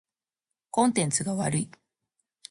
[0.71, 1.69] コンテンツが悪い。